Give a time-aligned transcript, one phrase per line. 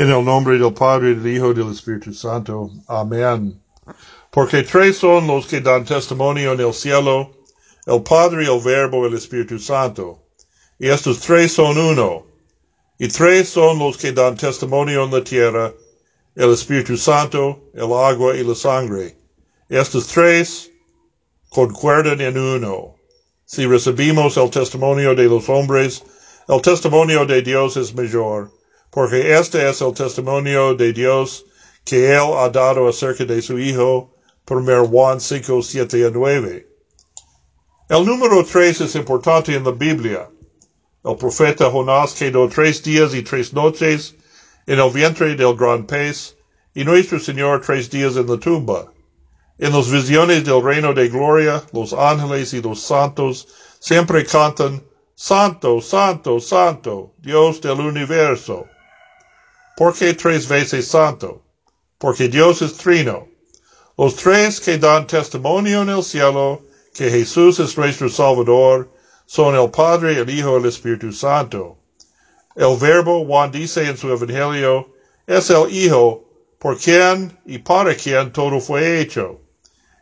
[0.00, 2.70] En el nombre del Padre, del Hijo y del Espíritu Santo.
[2.86, 3.60] Amén.
[4.30, 7.32] Porque tres son los que dan testimonio en el cielo,
[7.84, 10.22] el Padre, el Verbo y el Espíritu Santo.
[10.78, 12.26] Y estos tres son uno.
[12.96, 15.74] Y tres son los que dan testimonio en la tierra,
[16.36, 19.16] el Espíritu Santo, el agua y la sangre.
[19.68, 20.70] Estos tres
[21.48, 22.94] concuerdan en uno.
[23.46, 26.04] Si recibimos el testimonio de los hombres,
[26.46, 28.56] el testimonio de Dios es mayor
[28.90, 31.44] porque este es el testimonio de Dios
[31.84, 34.14] que Él ha dado acerca de su Hijo,
[34.48, 36.66] 1 Juan 5, 7 y 9.
[37.90, 40.28] El número 3 es importante en la Biblia.
[41.04, 44.14] El profeta Jonás quedó tres días y tres noches
[44.66, 46.36] en el vientre del gran pez,
[46.74, 48.92] y nuestro Señor tres días en la tumba.
[49.58, 53.48] En las visiones del reino de gloria, los ángeles y los santos
[53.80, 54.82] siempre cantan,
[55.14, 58.66] Santo, Santo, Santo, Dios del universo.
[59.78, 61.40] ¿Por qué tres veces santo?
[61.98, 63.28] Porque Dios es trino.
[63.96, 68.90] Los tres que dan testimonio en el cielo que Jesús es nuestro Salvador
[69.26, 71.78] son el Padre, el Hijo y el Espíritu Santo.
[72.56, 74.88] El verbo, Juan dice en su Evangelio,
[75.28, 76.24] es el Hijo
[76.58, 79.40] por quien y para quien todo fue hecho.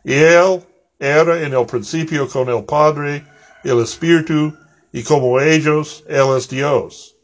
[0.03, 0.65] Y Él
[0.97, 3.23] era en el principio con el Padre,
[3.63, 4.57] el Espíritu,
[4.91, 7.16] y como ellos, Él es Dios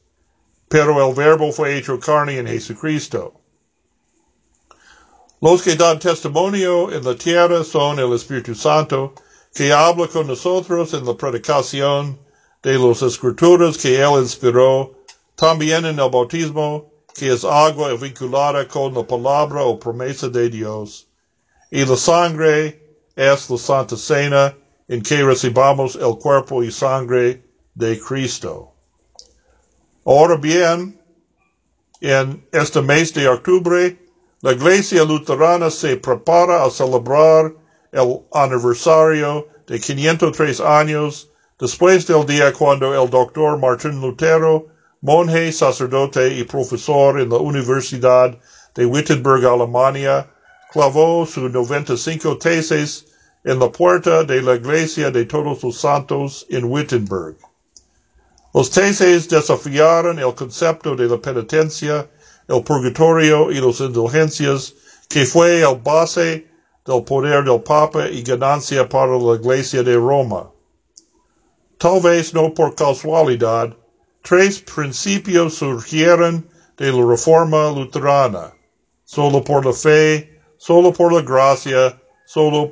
[0.74, 3.40] pero el verbo fue hecho carne en Jesucristo.
[5.40, 9.14] Los que dan testimonio en la tierra son el Espíritu Santo,
[9.54, 12.18] que habla con nosotros en la predicación
[12.64, 14.96] de los escrituras que Él inspiró,
[15.36, 21.08] también en el bautismo, que es agua vinculada con la palabra o promesa de Dios,
[21.70, 24.58] y la sangre es la Santa Cena,
[24.88, 27.44] en que recibamos el cuerpo y sangre
[27.76, 28.73] de Cristo.
[30.06, 31.00] Ahora bien,
[32.02, 33.98] en este mes de octubre,
[34.42, 37.54] la Iglesia Luterana se prepara a celebrar
[37.94, 44.68] el aniversario de 503 años después del día cuando el doctor Martín Lutero,
[45.00, 48.38] monje, sacerdote y profesor en la Universidad
[48.76, 50.30] de Wittenberg, Alemania,
[50.74, 53.06] clavó sus 95 tesis
[53.46, 57.38] en la puerta de la Iglesia de Todos los Santos en Wittenberg.
[58.54, 62.08] Los tesis desafiaron el concepto de la penitencia,
[62.48, 64.76] el purgatorio y las indulgencias,
[65.10, 66.48] que fue el base
[66.86, 70.52] del poder del Papa y ganancia para la Iglesia de Roma.
[71.80, 73.76] Tal vez no por casualidad,
[74.22, 76.48] tres principios surgieron
[76.78, 78.54] de la reforma luterana.
[79.04, 82.72] Solo por la fe, solo por la gracia, solo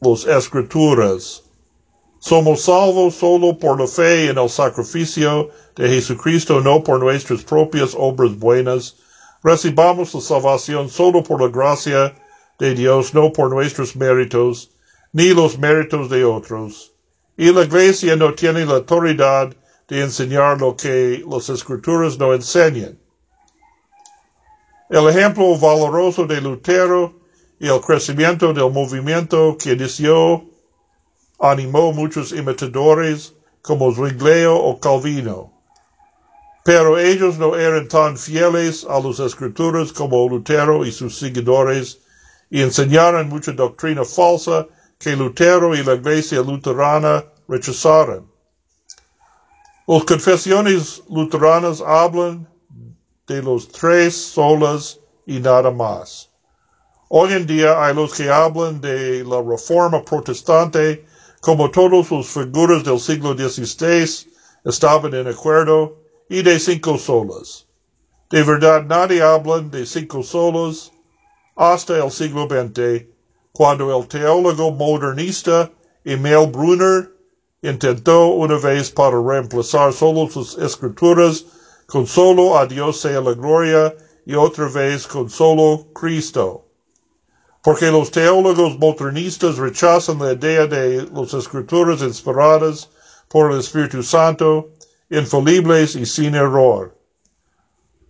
[0.00, 1.47] las escrituras.
[2.20, 7.94] Somos salvos solo por la fe en el sacrificio de Jesucristo, no por nuestras propias
[7.96, 8.96] obras buenas.
[9.44, 12.16] Recibamos la salvación solo por la gracia
[12.58, 14.70] de Dios, no por nuestros méritos,
[15.12, 16.92] ni los méritos de otros.
[17.36, 19.54] Y la iglesia no tiene la autoridad
[19.86, 22.98] de enseñar lo que las escrituras no enseñan.
[24.90, 27.20] El ejemplo valoroso de Lutero
[27.60, 30.44] y el crecimiento del movimiento que inició
[31.38, 35.52] animó muchos imitadores como Zwinglio o Calvino.
[36.64, 42.00] Pero ellos no eran tan fieles a las escrituras como Lutero y sus seguidores
[42.50, 44.66] y enseñaron mucha doctrina falsa
[44.98, 48.30] que Lutero y la iglesia luterana rechazaron.
[49.86, 52.46] Las confesiones luteranas hablan
[53.26, 56.30] de los tres solas y nada más.
[57.08, 61.06] Hoy en día hay los que hablan de la reforma protestante
[61.40, 64.30] como todos los figuras del siglo XVI
[64.64, 65.96] estaban en acuerdo,
[66.28, 67.66] y de cinco solas.
[68.30, 70.92] De verdad nadie habla de cinco solas
[71.56, 73.06] hasta el siglo XX,
[73.52, 75.70] cuando el teólogo modernista
[76.04, 77.10] Emil Brunner
[77.62, 81.44] intentó una vez para reemplazar solo sus escrituras
[81.86, 83.96] con solo a Dios sea la gloria
[84.26, 86.67] y otra vez con solo Cristo
[87.62, 92.88] porque los teólogos modernistas rechazan la idea de las escrituras inspiradas
[93.28, 94.70] por el Espíritu Santo,
[95.10, 96.94] infalibles y sin error.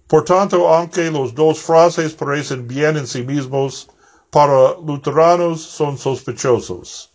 [0.06, 3.88] Por tanto, aunque los dos frases parecen bien en sí mismos,
[4.30, 7.10] para luteranos son sospechosos.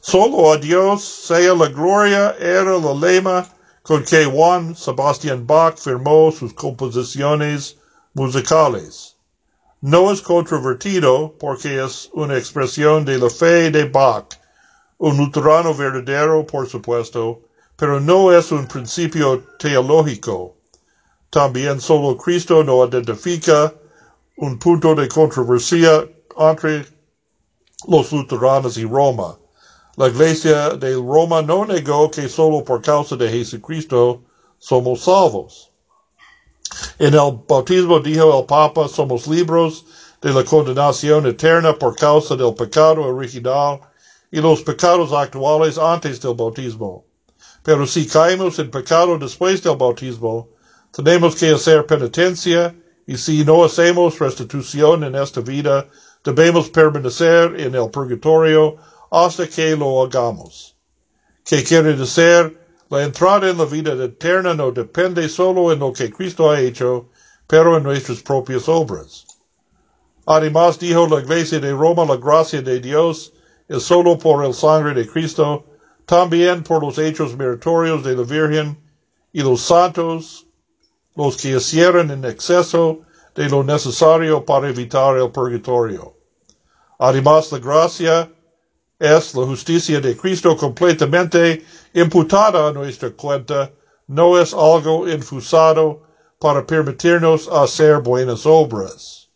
[0.00, 3.48] Solo a Dios sea la gloria era la lema
[3.82, 7.76] con que Juan Sebastian Bach firmó sus composiciones
[8.14, 9.15] musicales.
[9.86, 14.36] No es controvertido porque es una expresión de la fe de Bach,
[14.98, 17.42] un luterano verdadero, por supuesto,
[17.76, 20.56] pero no es un principio teológico.
[21.30, 23.72] También solo Cristo no identifica
[24.38, 26.04] un punto de controversia
[26.36, 26.84] entre
[27.86, 29.38] los luteranos y Roma.
[29.96, 34.20] La Iglesia de Roma no negó que solo por causa de Jesucristo
[34.58, 35.70] somos salvos.
[36.98, 39.84] En el bautismo dijo el Papa, somos libres
[40.20, 43.80] de la condenación eterna por causa del pecado original
[44.30, 47.04] y los pecados actuales antes del bautismo.
[47.62, 50.48] Pero si caemos en pecado después del bautismo,
[50.92, 52.74] tenemos que hacer penitencia
[53.06, 55.86] y si no hacemos restitución en esta vida,
[56.24, 58.76] debemos permanecer en el purgatorio
[59.10, 60.76] hasta que lo hagamos.
[61.44, 62.65] ¿Qué quiere decir?
[62.88, 67.08] La entrada en la vida eterna no depende solo en lo que Cristo ha hecho,
[67.48, 69.26] pero en nuestras propias obras.
[70.24, 73.32] Además, dijo la Iglesia de Roma, la gracia de Dios
[73.68, 75.64] es solo por el sangre de Cristo,
[76.04, 78.78] también por los hechos meritorios de la Virgen
[79.32, 80.46] y los santos,
[81.16, 83.00] los que hicieron en exceso
[83.34, 86.14] de lo necesario para evitar el purgatorio.
[87.00, 88.32] Además, la gracia
[88.98, 93.70] es la justicia de Cristo completamente imputada a nuestra cuenta,
[94.06, 96.02] no es algo infusado
[96.38, 99.28] para permitirnos hacer buenas obras.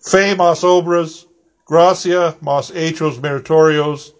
[0.00, 1.26] Fe más obras,
[1.68, 4.14] gracia más hechos meritorios,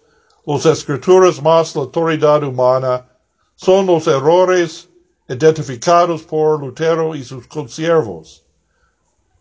[0.45, 3.07] los escrituras más la autoridad humana,
[3.55, 4.87] son los errores
[5.27, 8.45] identificados por Lutero y sus consiervos.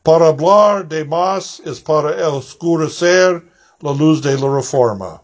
[0.03, 3.45] Para hablar de más es para oscurecer
[3.81, 5.23] la luz de la reforma.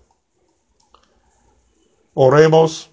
[2.14, 2.90] Oremos.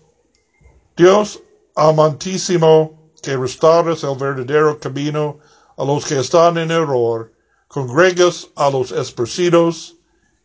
[0.95, 1.41] Dios
[1.75, 5.39] amantísimo, que restauras el verdadero camino
[5.77, 7.31] a los que están en error,
[7.67, 9.95] congregas a los esparcidos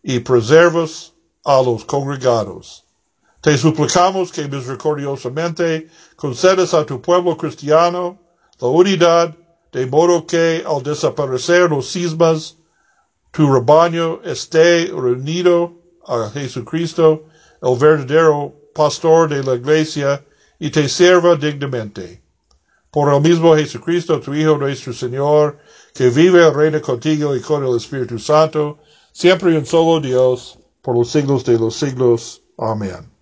[0.02, 1.12] y preservas
[1.44, 2.84] a los congregados.
[3.40, 8.18] Te suplicamos que misericordiosamente concedes a tu pueblo cristiano
[8.60, 9.36] la unidad,
[9.72, 12.56] de modo que al desaparecer los cismas,
[13.34, 15.72] tu rebaño esté reunido
[16.06, 17.24] a Jesucristo,
[17.60, 20.24] el verdadero pastor de la iglesia,
[20.60, 22.22] y te sirva dignamente.
[22.92, 25.58] Por el mismo Jesucristo, tu Hijo nuestro Señor,
[25.92, 28.78] que vive y reina contigo y con el Espíritu Santo,
[29.12, 32.40] siempre y en solo Dios, por los siglos de los siglos.
[32.56, 33.13] Amén.